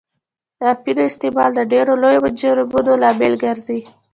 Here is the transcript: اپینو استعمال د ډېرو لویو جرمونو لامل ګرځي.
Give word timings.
اپینو 0.73 1.01
استعمال 1.09 1.49
د 1.55 1.59
ډېرو 1.71 1.93
لویو 2.03 2.25
جرمونو 2.39 2.91
لامل 3.01 3.33
ګرځي. 3.43 3.79